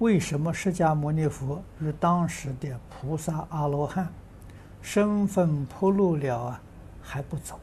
[0.00, 4.08] 为什么释迦牟尼佛与当时的菩萨阿罗汉
[4.80, 6.60] 身份暴露了啊，
[7.02, 7.60] 还不走？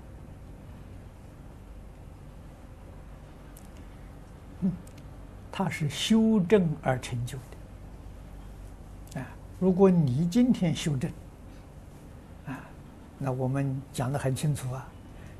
[5.52, 9.20] 他是修正而成就的。
[9.20, 9.28] 啊，
[9.60, 11.12] 如果你今天修正，
[12.46, 12.60] 啊，
[13.18, 14.88] 那我们讲的很清楚啊，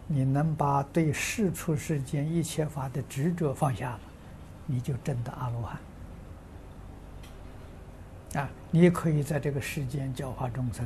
[0.08, 4.00] 你能把对世出世间一切法的执着放下了，
[4.66, 5.78] 你就证得阿罗汉。
[8.36, 10.86] 啊，你也可以在这个世间教化众生，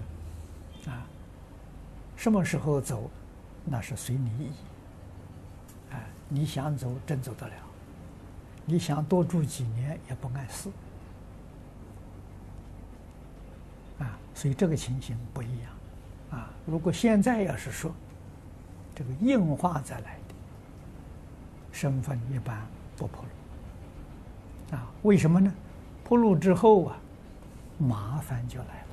[0.88, 1.04] 啊，
[2.16, 3.10] 什么时候走，
[3.66, 4.52] 那是随你意。
[5.92, 6.00] 啊，
[6.30, 7.54] 你想走真走得了，
[8.64, 10.70] 你想多住几年也不碍事。
[14.00, 15.72] 啊，所以这个情形不一样。
[16.40, 17.92] 啊，如果现在要是说，
[18.96, 20.36] 这个硬化再来的
[21.72, 22.66] 身份一般
[22.96, 24.76] 不破路。
[24.78, 25.52] 啊，为什么呢？
[26.04, 26.98] 破路之后啊。
[27.82, 28.88] 麻烦就来了，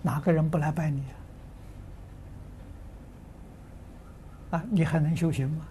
[0.00, 1.02] 哪个人不来拜你
[4.50, 4.56] 啊？
[4.58, 5.66] 啊，你还能修行吗？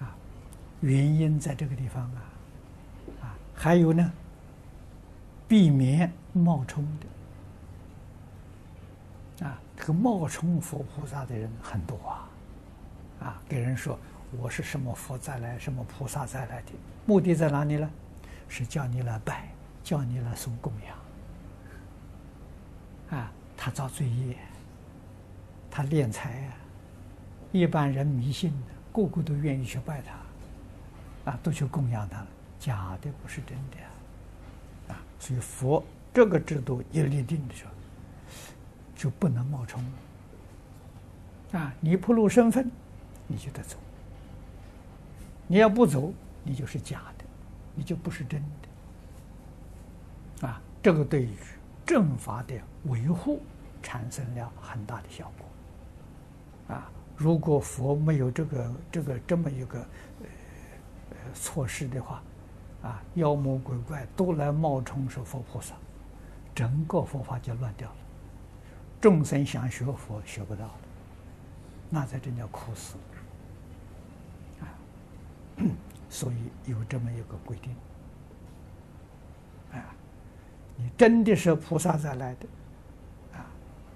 [0.00, 0.14] 啊，
[0.80, 2.22] 原因在这个地方啊，
[3.20, 4.12] 啊，还有呢，
[5.46, 6.84] 避免冒充
[9.38, 12.28] 的，啊，这个冒充佛菩萨的人很多啊，
[13.20, 13.98] 啊，给人说。
[14.38, 16.72] 我是什么佛再来，什么菩萨再来的，
[17.06, 17.90] 目的在哪里呢？
[18.48, 19.48] 是叫你来拜，
[19.82, 20.96] 叫你来送供养。
[23.18, 24.36] 啊，他造罪业，
[25.70, 26.54] 他敛财啊。
[27.50, 28.56] 一般人迷信的，
[28.92, 32.24] 个个都愿意去拜他，啊，都去供养他，
[32.58, 33.76] 假的不是真的。
[34.94, 37.70] 啊，所以佛这个制度一立定的时候，
[38.96, 39.84] 就不能冒充。
[41.52, 42.70] 啊，你暴露身份，
[43.26, 43.76] 你就得走。
[45.52, 46.10] 你要不走，
[46.42, 47.24] 你就是假的，
[47.74, 48.42] 你就不是真
[50.40, 50.46] 的。
[50.48, 51.28] 啊，这个对于
[51.84, 53.38] 正法的维护
[53.82, 56.74] 产生了很大的效果。
[56.74, 60.26] 啊，如果佛没有这个这个这么一个呃
[61.10, 62.22] 呃措施的话，
[62.82, 65.74] 啊，妖魔鬼怪都来冒充是佛菩萨，
[66.54, 67.96] 整个佛法就乱掉了。
[69.02, 70.80] 众生想学佛学不到了，
[71.90, 72.94] 那才真叫苦死。
[76.12, 77.74] 所以有这么一个规定，
[79.72, 79.96] 啊，
[80.76, 82.46] 你真的是菩萨再来的，
[83.32, 83.46] 啊，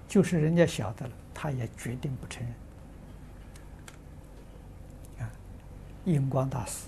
[0.07, 2.55] 就是人家晓得了，他也决定不承认。
[5.27, 5.29] 啊，
[6.05, 6.87] 印光大师，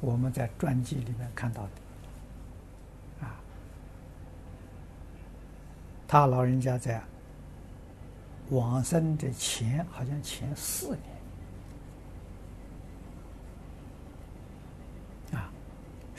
[0.00, 1.70] 我们在传记里面看到的，
[3.26, 3.38] 啊，
[6.08, 7.00] 他老人家在
[8.48, 11.19] 往生的前，好像前四年。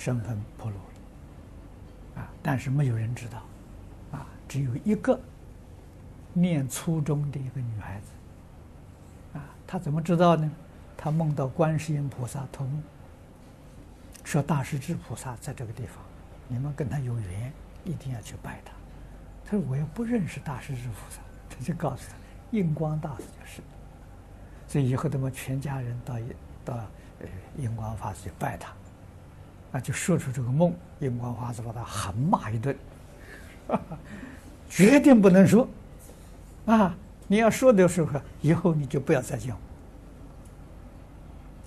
[0.01, 2.27] 身份暴露了，啊！
[2.41, 3.37] 但是没有人知道，
[4.11, 5.19] 啊，只有一个
[6.33, 10.51] 念初中的一个女孩子，啊，她怎么知道呢？
[10.97, 12.81] 她梦到观世音菩萨托梦，
[14.23, 15.97] 说大势至菩萨在这个地方，
[16.47, 17.53] 你们跟他有缘，
[17.85, 18.71] 一定要去拜他。
[19.45, 23.61] 他说我又不认识大势至菩萨，他就告诉他，印光大师就是。
[24.67, 26.15] 所以以后他们全家人到
[26.65, 26.73] 到
[27.19, 27.27] 呃
[27.59, 28.73] 印光法师去拜他。
[29.71, 32.75] 啊，就说出这个梦，印光法师把他狠骂一顿，
[34.69, 35.65] 决定不能说，
[36.65, 36.93] 啊，
[37.25, 39.57] 你要说的时候，以后你就不要再讲，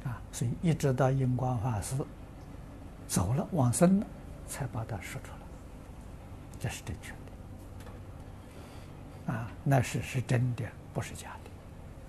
[0.04, 1.96] 啊，所以一直到印光法师
[3.08, 4.06] 走了往生了，
[4.46, 5.38] 才把他说出来，
[6.60, 7.12] 这是正确
[9.26, 11.30] 的，啊，那是是真的，不是假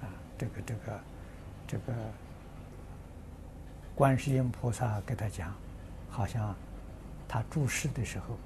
[0.01, 1.00] 的，啊，这个这个
[1.66, 1.94] 这个
[3.95, 5.56] 观世音菩萨给他讲。
[6.15, 6.55] 好像
[7.27, 8.37] 他住世的时候，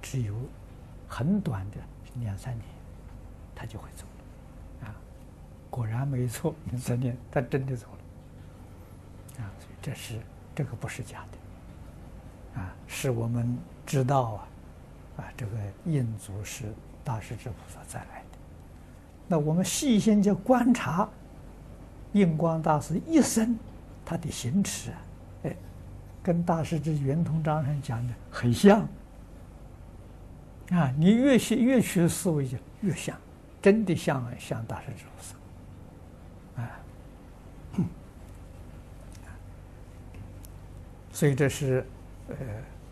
[0.00, 0.34] 只有
[1.06, 1.76] 很短的
[2.16, 2.64] 两三年，
[3.54, 4.94] 他就会走了，啊，
[5.70, 10.18] 果然没错，两三年他真的走了，啊，所以这是
[10.52, 14.48] 这个不是假的，啊，是我们知道啊，
[15.18, 15.52] 啊，这个
[15.84, 18.38] 印祖是大势至菩萨再来的，
[19.28, 21.08] 那我们细心就观察
[22.14, 23.56] 印光大师一生
[24.04, 24.98] 他的行持啊。
[25.44, 25.56] 哎
[26.22, 28.86] 跟大师之圆通章上讲的很像
[30.70, 30.92] 啊！
[30.96, 33.16] 你越学越学思维就越像，
[33.60, 36.70] 真的像像大势至菩萨啊！
[41.12, 41.84] 所以这是
[42.28, 42.36] 呃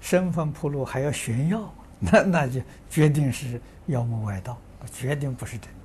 [0.00, 2.61] 身份铺路还要炫耀，那那就
[2.91, 4.59] 决定是妖魔外道，
[4.93, 5.80] 决定不是真的。